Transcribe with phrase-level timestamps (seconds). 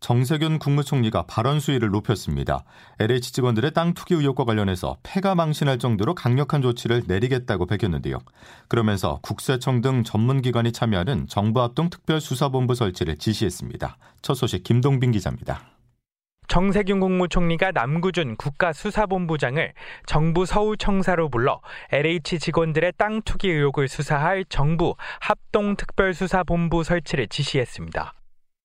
[0.00, 2.64] 정세균 국무총리가 발언 수위를 높였습니다.
[3.00, 8.18] LH 직원들의 땅 투기 의혹과 관련해서 폐가 망신할 정도로 강력한 조치를 내리겠다고 밝혔는데요.
[8.68, 13.96] 그러면서 국세청 등 전문기관이 참여하는 정부 합동 특별수사본부 설치를 지시했습니다.
[14.22, 15.62] 첫 소식 김동빈 기자입니다.
[16.46, 19.74] 정세균 국무총리가 남구준 국가수사본부장을
[20.06, 21.60] 정부 서울청사로 불러
[21.92, 28.14] LH 직원들의 땅 투기 의혹을 수사할 정부 합동특별수사본부 설치를 지시했습니다.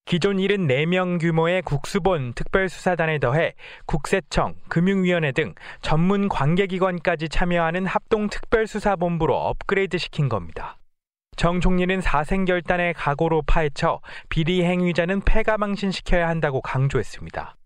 [0.06, 3.54] 기존 74명 규모의 국수본 특별수사단에 더해
[3.86, 10.76] 국세청, 금융위원회 등 전문 관계기관까지 참여하는 합동특별수사본부로 업그레이드 시킨 겁니다.
[11.36, 17.56] 정 총리는 사생결단의 각오로 파헤쳐 비리 행위자는 폐가망신시켜야 한다고 강조했습니다.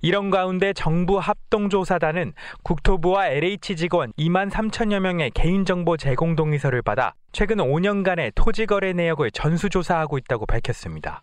[0.00, 7.56] 이런 가운데 정부 합동조사단은 국토부와 LH 직원 2만 3천여 명의 개인정보 제공 동의서를 받아 최근
[7.56, 11.22] 5년간의 토지거래 내역을 전수조사하고 있다고 밝혔습니다.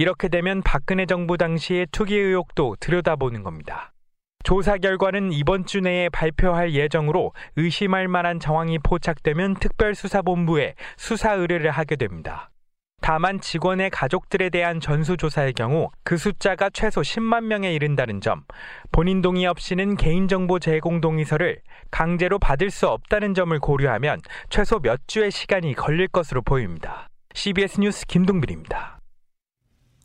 [0.00, 3.92] 이렇게 되면 박근혜 정부 당시의 투기 의혹도 들여다보는 겁니다.
[4.42, 11.96] 조사 결과는 이번 주 내에 발표할 예정으로 의심할 만한 정황이 포착되면 특별수사본부에 수사 의뢰를 하게
[11.96, 12.50] 됩니다.
[13.02, 18.44] 다만 직원의 가족들에 대한 전수조사의 경우 그 숫자가 최소 10만 명에 이른다는 점,
[18.92, 25.30] 본인 동의 없이는 개인정보 제공 동의서를 강제로 받을 수 없다는 점을 고려하면 최소 몇 주의
[25.30, 27.06] 시간이 걸릴 것으로 보입니다.
[27.34, 28.99] CBS 뉴스 김동빈입니다.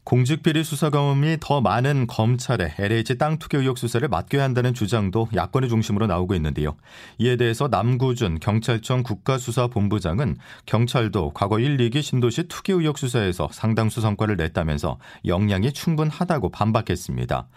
[0.06, 5.68] 공직비리 수사 경험이 더 많은 검찰에 LH 땅 투기 의혹 수사를 맡겨야 한다는 주장도 야권의
[5.68, 6.76] 중심으로 나오고 있는데요.
[7.18, 14.38] 이에 대해서 남구준 경찰청 국가수사본부장은 경찰도 과거 1, 2기 신도시 투기 의혹 수사에서 상당수 성과를
[14.38, 17.48] 냈다면서 역량이 충분하다고 반박했습니다.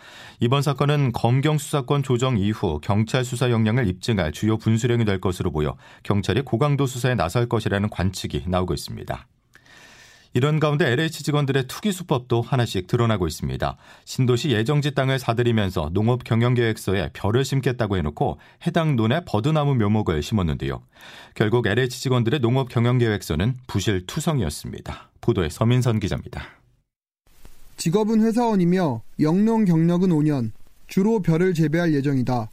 [0.41, 5.76] 이번 사건은 검경 수사권 조정 이후 경찰 수사 역량을 입증할 주요 분수령이 될 것으로 보여
[6.03, 9.26] 경찰이 고강도 수사에 나설 것이라는 관측이 나오고 있습니다.
[10.34, 13.77] 이런 가운데 LH 직원들의 투기 수법도 하나씩 드러나고 있습니다.
[14.05, 20.83] 신도시 예정지 땅을 사들이면서 농업 경영 계획서에 별을 심겠다고 해놓고 해당 논에 버드나무 묘목을 심었는데요.
[21.34, 25.11] 결국 LH 직원들의 농업 경영 계획서는 부실 투성이었습니다.
[25.21, 26.43] 보도에 서민선 기자입니다.
[27.77, 30.50] 직업은 회사원이며 영농 경력은 5년,
[30.89, 32.50] 주로 별을 재배할 예정이다.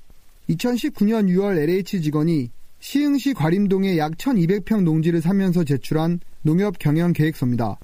[0.49, 7.79] 2019년 6월 LH 직원이 시흥시 과림동에 약 1200평 농지를 사면서 제출한 농협 경영 계획서입니다.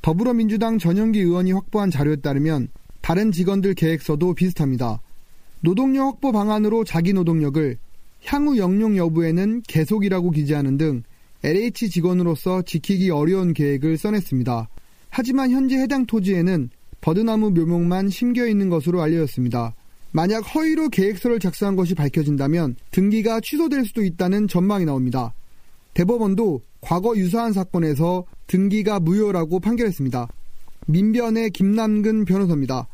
[0.00, 2.68] 더불어민주당 전영기 의원이 확보한 자료에 따르면
[3.02, 5.02] 다른 직원들 계획서도 비슷합니다.
[5.60, 7.76] 노동력 확보 방안으로 자기 노동력을
[8.24, 11.02] 향후 영용 여부에는 계속이라고 기재하는 등
[11.44, 14.68] LH 직원으로서 지키기 어려운 계획을 써냈습니다.
[15.10, 16.70] 하지만 현재 해당 토지에는
[17.02, 19.74] 버드나무 묘목만 심겨 있는 것으로 알려졌습니다.
[20.12, 25.34] 만약 허위로 계획서를 작성한 것이 밝혀진다면 등기가 취소될 수도 있다는 전망이 나옵니다.
[25.92, 30.28] 대법원도 과거 유사한 사건에서 등기가 무효라고 판결했습니다.
[30.86, 32.88] 민변의 김남근 변호사입니다.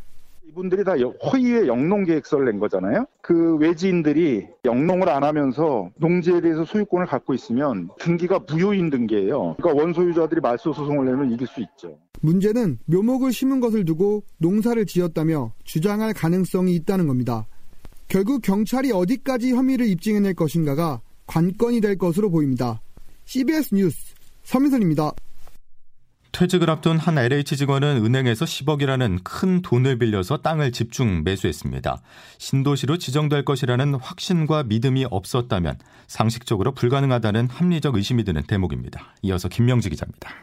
[0.49, 0.93] 이분들이 다
[1.33, 3.07] 허위의 영농 계획서를 낸 거잖아요.
[3.21, 9.57] 그 외지인들이 영농을 안 하면서 농지에 대해서 소유권을 갖고 있으면 등기가 무효인 등기예요.
[9.59, 11.99] 그러니까 원소유자들이 말소 소송을 내면 이길 수 있죠.
[12.21, 17.47] 문제는 묘목을 심은 것을 두고 농사를 지었다며 주장할 가능성이 있다는 겁니다.
[18.07, 22.81] 결국 경찰이 어디까지 혐의를 입증해낼 것인가가 관건이 될 것으로 보입니다.
[23.25, 24.15] CBS 뉴스
[24.45, 25.13] 서민선입니다.
[26.33, 32.03] 퇴직을 앞둔 한 LH 직원은 은행에서 10억이라는 큰 돈을 빌려서 땅을 집중 매수했습니다.
[32.39, 39.15] 신도시로 지정될 것이라는 확신과 믿음이 없었다면 상식적으로 불가능하다는 합리적 의심이 드는 대목입니다.
[39.23, 40.35] 이어서 김명지 기자입니다.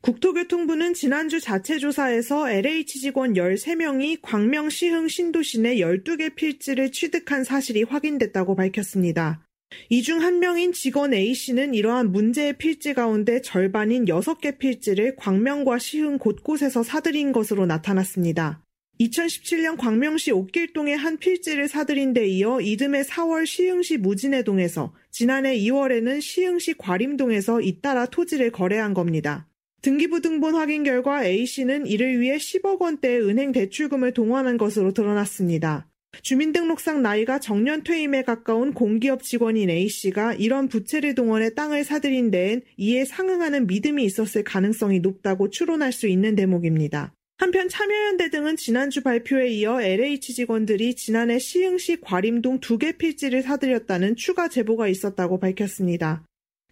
[0.00, 7.84] 국토교통부는 지난주 자체 조사에서 LH 직원 13명이 광명 시흥 신도시 내 12개 필지를 취득한 사실이
[7.84, 9.42] 확인됐다고 밝혔습니다.
[9.88, 16.18] 이 중 한 명인 직원 A씨는 이러한 문제의 필지 가운데 절반인 6개 필지를 광명과 시흥
[16.18, 18.62] 곳곳에서 사들인 것으로 나타났습니다.
[19.00, 26.74] 2017년 광명시 옥길동의 한 필지를 사들인 데 이어 이듬해 4월 시흥시 무진해동에서 지난해 2월에는 시흥시
[26.78, 29.48] 과림동에서 잇따라 토지를 거래한 겁니다.
[29.82, 35.88] 등기부 등본 확인 결과 A씨는 이를 위해 10억 원대의 은행 대출금을 동원한 것으로 드러났습니다.
[36.20, 43.04] 주민등록상 나이가 정년 퇴임에 가까운 공기업 직원인 A씨가 이런 부채를 동원해 땅을 사들인 데엔 이에
[43.04, 47.14] 상응하는 믿음이 있었을 가능성이 높다고 추론할 수 있는 대목입니다.
[47.38, 54.14] 한편 참여연대 등은 지난주 발표에 이어 LH 직원들이 지난해 시흥시 과림동 두 개 필지를 사들였다는
[54.14, 56.24] 추가 제보가 있었다고 밝혔습니다.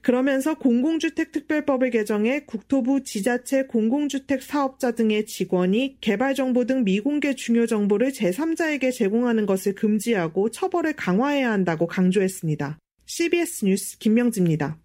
[0.02, 7.66] 그러면서 공공주택 특별법을 개정해 국토부 지자체 공공주택 사업자 등의 직원이 개발 정보 등 미공개 중요
[7.66, 12.78] 정보를 제3자에게 제공하는 것을 금지하고 처벌을 강화해야 한다고 강조했습니다.
[13.06, 14.78] CBS 뉴스 김명지입니다.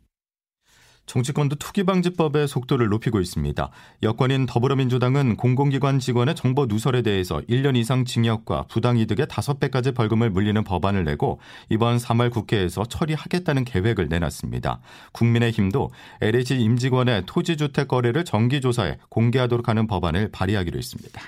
[1.05, 3.69] 정치권도 투기방지법의 속도를 높이고 있습니다.
[4.03, 11.03] 여권인 더불어민주당은 공공기관 직원의 정보 누설에 대해서 1년 이상 징역과 부당이득의 5배까지 벌금을 물리는 법안을
[11.03, 14.81] 내고 이번 3월 국회에서 처리하겠다는 계획을 내놨습니다.
[15.11, 15.91] 국민의힘도
[16.21, 21.21] LH 임직원의 토지주택 거래를 정기조사해 공개하도록 하는 법안을 발의하기로 했습니다.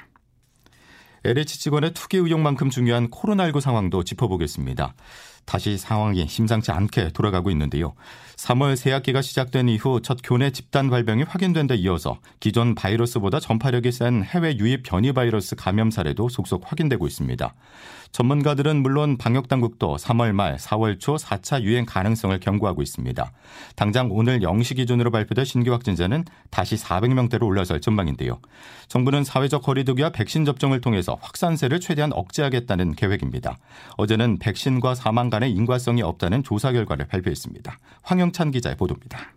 [1.24, 4.94] LH 직원의 투기 의혹만큼 중요한 코로나19 상황도 짚어보겠습니다.
[5.48, 7.96] 다시 상황이 심상치 않게 돌아가고 있는데요.
[8.36, 14.24] 3월 새학기가 시작된 이후 첫 교내 집단 발병이 확인된 데 이어서 기존 바이러스보다 전파력이 센
[14.24, 17.56] 해외 유입 변이 바이러스 감염 사례도 속속 확인되고 있습니다.
[18.18, 23.32] 전문가들은 물론 방역 당국도 3월 말 4월 초 4차 유행 가능성을 경고하고 있습니다.
[23.76, 28.42] 당장 오늘 0시 기준으로 발표된 신규 확진자는 다시 400명대로 올라설 전망인데요.
[28.88, 33.60] 정부는 사회적 거리두기와 백신 접종을 통해서 확산세를 최대한 억제하겠다는 계획입니다.
[33.98, 37.78] 어제는 백신과 사망 간의 인과성이 없다는 조사 결과를 발표했습니다.
[38.02, 39.36] 황영찬 기자의 보도입니다.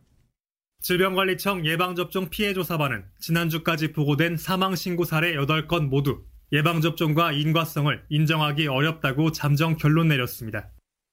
[0.81, 9.77] 질병관리청 예방접종 피해조사반은 지난주까지 보고된 사망 신고 사례 8건 모두 예방접종과 인과성을 인정하기 어렵다고 잠정
[9.77, 10.71] 결론 내렸습니다.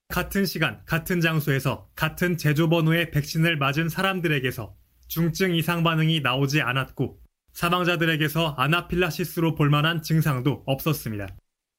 [0.09, 4.75] 같은 시간, 같은 장소에서 같은 제조번호의 백신을 맞은 사람들에게서
[5.07, 7.19] 중증 이상 반응이 나오지 않았고
[7.53, 11.27] 사망자들에게서 아나필라시스로 볼만한 증상도 없었습니다.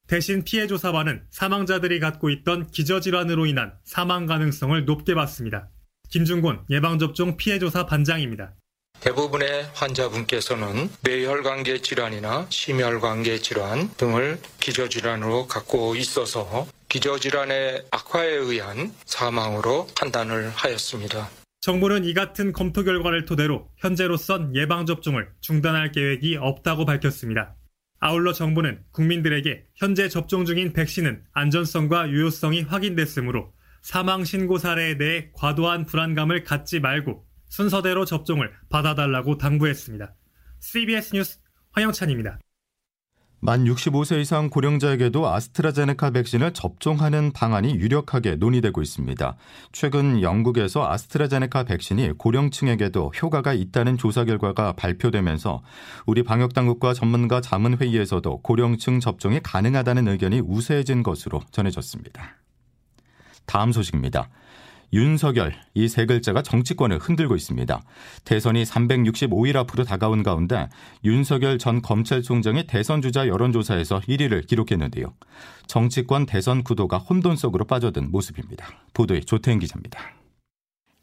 [0.07, 5.69] 대신 피해조사반은 사망자들이 갖고 있던 기저질환으로 인한 사망 가능성을 높게 봤습니다.
[6.09, 8.55] 김중곤 예방접종 피해조사 반장입니다.
[9.01, 20.49] 대부분의 환자분께서는 뇌혈관계 질환이나 심혈관계 질환 등을 기저질환으로 갖고 있어서 기저질환의 악화에 의한 사망으로 판단을
[20.49, 21.29] 하였습니다.
[21.61, 27.55] 정부는 이 같은 검토 결과를 토대로 현재로선 예방접종을 중단할 계획이 없다고 밝혔습니다.
[27.99, 35.85] 아울러 정부는 국민들에게 현재 접종 중인 백신은 안전성과 유효성이 확인됐으므로 사망 신고 사례에 대해 과도한
[35.85, 40.15] 불안감을 갖지 말고 순서대로 접종을 받아달라고 당부했습니다.
[40.59, 41.39] CBS 뉴스
[41.71, 42.39] 황영찬입니다.
[43.41, 49.37] 만 65세 이상 고령자에게도 아스트라제네카 백신을 접종하는 방안이 유력하게 논의되고 있습니다.
[49.71, 55.63] 최근 영국에서 아스트라제네카 백신이 고령층에게도 효과가 있다는 조사 결과가 발표되면서
[56.05, 62.35] 우리 방역당국과 전문가 자문회의에서도 고령층 접종이 가능하다는 의견이 우세해진 것으로 전해졌습니다.
[63.45, 64.29] 다음 소식입니다.
[64.93, 67.81] 윤석열 이 세 글자가 정치권을 흔들고 있습니다.
[68.25, 70.69] 대선이 365일 앞으로 다가온 가운데
[71.03, 75.13] 윤석열 전 검찰총장이 대선 주자 여론조사에서 1위를 기록했는데요.
[75.67, 78.67] 정치권 대선 구도가 혼돈 속으로 빠져든 모습입니다.
[78.93, 80.18] 보도에 조태인 기자입니다.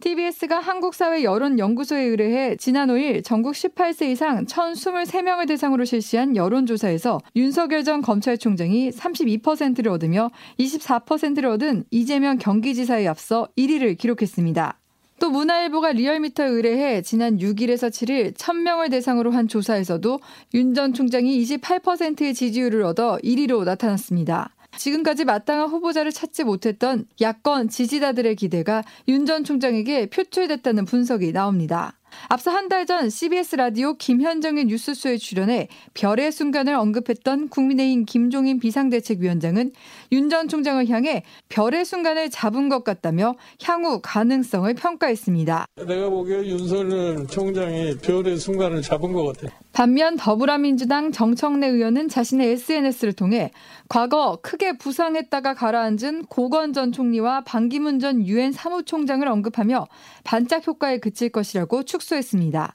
[0.00, 8.02] TBS가 한국사회 여론연구소에 의뢰해 지난 5일 전국 18세 이상 1,023명을 대상으로 실시한 여론조사에서 윤석열 전
[8.02, 14.78] 검찰총장이 32%를 얻으며 24%를 얻은 이재명 경기지사에 앞서 1위를 기록했습니다.
[15.18, 20.20] 또 문화일보가 리얼미터에 의뢰해 지난 6일에서 7일 1000명을 대상으로 한 조사에서도
[20.52, 24.55] 윤 전 총장이 28%의 지지율을 얻어 1위로 나타났습니다.
[24.76, 31.94] 지금까지 마땅한 후보자를 찾지 못했던 야권 지지자들의 기대가 윤 전 총장에게 표출됐다는 분석이 나옵니다.
[32.28, 39.72] 앞서 한 달 전 CBS 라디오 김현정의 뉴스쇼에 출연해 별의 순간을 언급했던 국민의힘 김종인 비상대책위원장은
[40.12, 45.66] 윤 전 총장을 향해 별의 순간을 잡은 것 같다며 향후 가능성을 평가했습니다.
[45.86, 49.52] 내가 보기에 윤석열 총장이 별의 순간을 잡은 것 같아.
[49.76, 53.50] 반면 더불어민주당 정청래 의원은 자신의 SNS를 통해
[53.90, 59.86] 과거 크게 부상했다가 가라앉은 고건 전 총리와 반기문 전 유엔 사무총장을 언급하며
[60.24, 62.74] 반짝 효과에 그칠 것이라고 축소했습니다.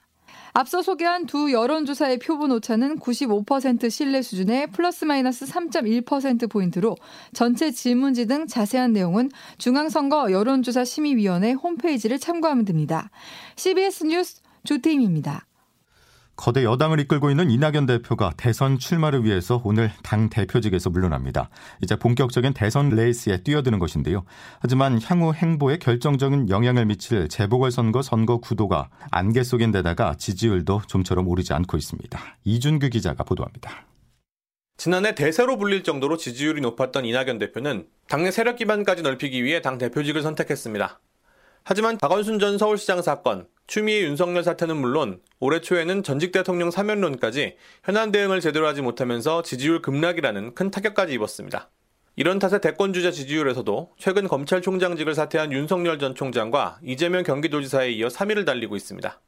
[0.54, 6.98] 앞서 소개한 두 여론조사의 표본 오차는 95% 신뢰 수준의 플러스 마이너스 3.1%포인트로
[7.34, 13.10] 전체 질문지 등 자세한 내용은 중앙선거 여론조사 심의위원회 홈페이지를 참고하면 됩니다.
[13.56, 15.48] CBS 뉴스 조태임입니다.
[16.42, 21.52] 거대 여당을 이끌고 있는 이낙연 대표가 대선 출마를 위해서 오늘 당 대표직에서 물러납니다.
[21.84, 24.24] 이제 본격적인 대선 레이스에 뛰어드는 것인데요.
[24.60, 31.54] 하지만 향후 행보에 결정적인 영향을 미칠 재보궐선거 선거 구도가 안개 속인 데다가 지지율도 좀처럼 오르지
[31.54, 32.20] 않고 있습니다.
[32.44, 33.86] 이준규 기자가 보도합니다.
[34.78, 40.24] 지난해 대세로 불릴 정도로 지지율이 높았던 이낙연 대표는 당내 세력 기반까지 넓히기 위해 당 대표직을
[40.24, 41.00] 선택했습니다.
[41.64, 48.12] 하지만 박원순 전 서울시장 사건, 추미애 윤석열 사태는 물론 올해 초에는 전직 대통령 사면론까지 현안
[48.12, 51.70] 대응을 제대로 하지 못하면서 지지율 급락이라는 큰 타격까지 입었습니다.
[52.18, 58.46] 이런 탓에 대권 주자 지지율에서도 최근 검찰총장직을 사퇴한 윤석열 전 총장과 이재명 경기도지사에 이어 3위를
[58.46, 59.22] 달리고 있습니다.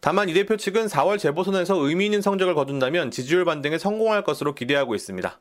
[0.00, 4.94] 다만 이 대표 측은 4월 재보선에서 의미 있는 성적을 거둔다면 지지율 반등에 성공할 것으로 기대하고
[4.94, 5.38] 있습니다.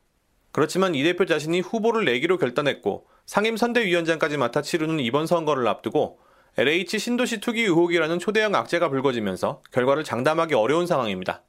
[0.51, 6.19] 그렇지만 이 대표 자신이 후보를 내기로 결단했고 상임 선대위원장까지 맡아 치르는 이번 선거를 앞두고
[6.57, 11.43] LH 신도시 투기 의혹이라는 초대형 악재가 불거지면서 결과를 장담하기 어려운 상황입니다.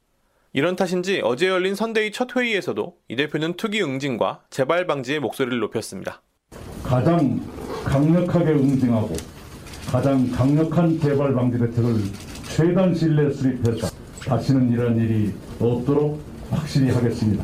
[0.53, 6.21] 이런 탓인지 어제 열린 선대위 첫 회의에서도 이 대표는 투기 응징과 재발 방지의 목소리를 높였습니다.
[6.83, 7.41] 가장
[7.83, 9.13] 강력하게 응징하고
[9.91, 11.95] 가장 강력한 재발 방지 대책을
[12.55, 13.87] 최단 신뢰 수립해서
[14.25, 17.43] 다시는 이런 일이 없도록 확실히 하겠습니다.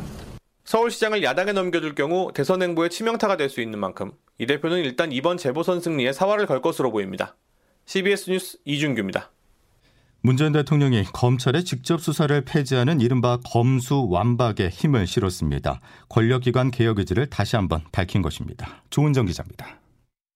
[0.64, 5.36] 서울시장을 야당에 넘겨줄 경우 대선 행보에 치명타가 될 수 있는 만큼 이 대표는 일단 이번
[5.36, 7.34] 재보선 승리에 사활을 걸 것으로 보입니다.
[7.90, 9.32] CBS 뉴스 이준규입니다.
[10.20, 15.80] 문재인 대통령이 검찰의 직접 수사를 폐지하는 이른바 검수 완박에 힘을 실었습니다.
[16.08, 18.84] 권력기관 개혁 의지를 다시 한번 밝힌 것입니다.
[18.90, 19.80] 조은정 기자입니다.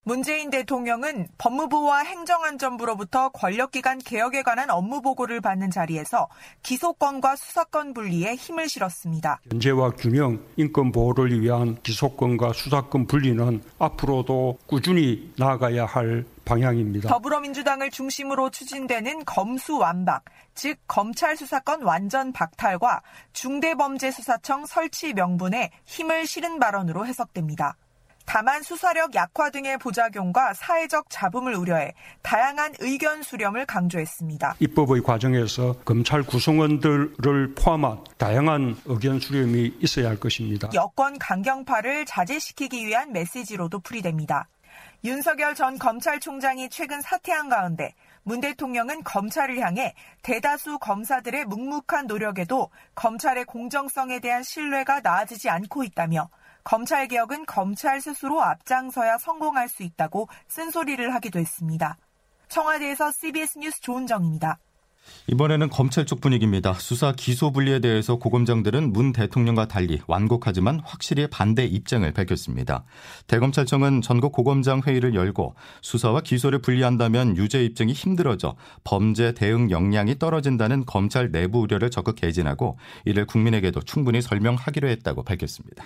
[0.02, 6.28] 문재인 대통령은 법무부와 행정안전부로부터 권력기관 개혁에 관한 업무 보고를 받는 자리에서
[6.64, 9.40] 기소권과 수사권 분리에 힘을 실었습니다.
[9.48, 17.08] 견제와 균형, 인권 보호를 위한 기소권과 수사권 분리는 앞으로도 꾸준히 나아가야 할 방향입니다.
[17.08, 20.24] 더불어민주당을 중심으로 추진되는 검수 완박,
[20.54, 27.76] 즉 검찰 수사권 완전 박탈과 중대범죄수사청 설치 명분에 힘을 실은 발언으로 해석됩니다.
[28.26, 34.56] 다만 수사력 약화 등의 부작용과 사회적 잡음을 우려해 다양한 의견 수렴을 강조했습니다.
[34.60, 40.70] 입법의 과정에서 검찰 구성원들을 포함한 다양한 의견 수렴이 있어야 할 것입니다.
[40.74, 44.48] 여권 강경파를 자제시키기 위한 메시지로도 풀이됩니다.
[45.04, 53.44] 윤석열 전 검찰총장이 최근 사퇴한 가운데 문 대통령은 검찰을 향해 대다수 검사들의 묵묵한 노력에도 검찰의
[53.44, 56.30] 공정성에 대한 신뢰가 나아지지 않고 있다며
[56.64, 61.98] 검찰 개혁은 검찰 스스로 앞장서야 성공할 수 있다고 쓴소리를 하기도 했습니다.
[62.48, 64.58] 청와대에서 CBS 뉴스 조은정입니다.
[65.26, 66.74] 이번에는 검찰 쪽 분위기입니다.
[66.74, 72.84] 수사 기소 분리에 대해서 고검장들은 문 대통령과 달리 완곡하지만 확실히 반대 입장을 밝혔습니다.
[73.26, 80.84] 대검찰청은 전국 고검장 회의를 열고 수사와 기소를 분리한다면 유죄 입증이 힘들어져 범죄 대응 역량이 떨어진다는
[80.84, 85.84] 검찰 내부 우려를 적극 개진하고 이를 국민에게도 충분히 설명하기로 했다고 밝혔습니다.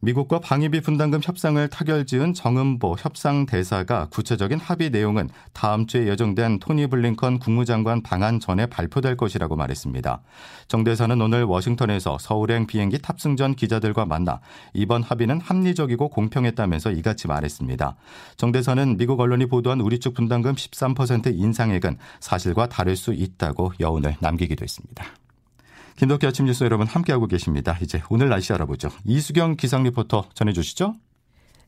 [0.00, 6.86] 미국과 방위비 분담금 협상을 타결지은 정은보 협상 대사가 구체적인 합의 내용은 다음 주에 예정된 토니
[6.86, 10.22] 블링컨 국무장관 방한 전에 발표될 것이라고 말했습니다.
[10.68, 14.40] 정 대사는 오늘 워싱턴에서 서울행 비행기 탑승 전 기자들과 만나
[14.72, 17.96] 이번 합의는 합리적이고 공평했다면서 이같이 말했습니다.
[18.36, 24.16] 정 대사는 미국 언론이 보도한 우리 측 분담금 13% 인상액은 사실과 다를 수 있다고 여운을
[24.20, 25.04] 남기기도 했습니다.
[25.98, 27.76] 김덕기 아침 뉴스 여러분 함께하고 계십니다.
[27.82, 28.88] 이제 오늘 날씨 알아보죠.
[29.04, 30.94] 이수경 기상 리포터 전해주시죠.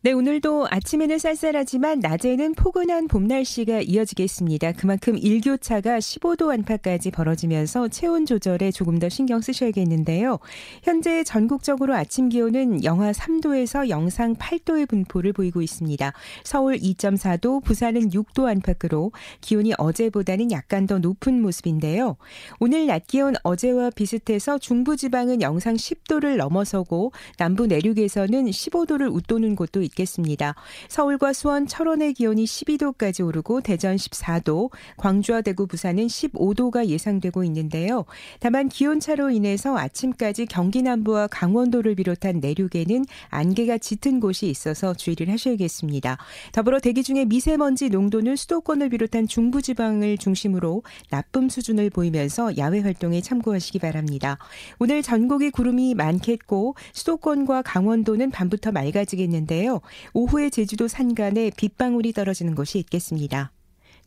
[0.03, 4.73] 네, 오늘도 아침에는 쌀쌀하지만 낮에는 포근한 봄 날씨가 이어지겠습니다.
[4.73, 10.39] 그만큼 일교차가 15도 안팎까지 벌어지면서 체온 조절에 조금 더 신경 쓰셔야겠는데요.
[10.85, 16.15] 현재 전국적으로 아침 기온은 영하 3도에서 영상 8도의 분포를 보이고 있습니다.
[16.45, 22.17] 서울 2.4도, 부산은 6도 안팎으로 기온이 어제보다는 약간 더 높은 모습인데요.
[22.59, 29.90] 오늘 낮 기온 어제와 비슷해서 중부지방은 영상 10도를 넘어서고 남부 내륙에서는 15도를 웃도는 곳도 있
[29.95, 30.55] 겠습니다.
[30.89, 38.05] 서울과 수원, 철원의 기온이 12도까지 오르고 대전 14도, 광주와 대구, 부산은 15도가 예상되고 있는데요.
[38.41, 46.19] 다만 기온차로 인해서 아침까지 경기 남부와 강원도를 비롯한 내륙에는 안개가 짙은 곳이 있어서 주의를 하셔야겠습니다.
[46.53, 53.79] 더불어 대기 중에 미세먼지 농도는 수도권을 비롯한 중부지방을 중심으로 나쁨 수준을 보이면서 야외 활동에 참고하시기
[53.79, 54.39] 바랍니다.
[54.79, 59.80] 오늘 전국이 구름이 많겠고 수도권과 강원도는 밤부터 맑아지겠는데요.
[60.15, 63.53] 오후에 제주도 산간에 빗방울이 떨어지는 곳이 있겠습니다.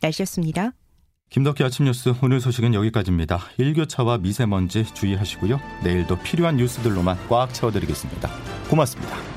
[0.02, 0.74] 날씨였습니다.
[1.30, 3.40] 김덕기 아침 뉴스 오늘 소식은 여기까지입니다.
[3.58, 5.60] 일교차와 미세먼지 주의하시고요.
[5.84, 8.30] 내일도 필요한 뉴스들로만 꽉 채워드리겠습니다.
[8.70, 9.33] 고맙습니다.